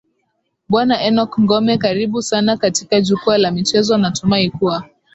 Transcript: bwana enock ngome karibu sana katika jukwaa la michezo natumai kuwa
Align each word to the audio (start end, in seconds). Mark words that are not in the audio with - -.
bwana 0.69 0.95
enock 1.07 1.31
ngome 1.43 1.73
karibu 1.83 2.21
sana 2.21 2.57
katika 2.57 3.01
jukwaa 3.01 3.37
la 3.37 3.51
michezo 3.51 3.97
natumai 3.97 4.49
kuwa 4.49 4.83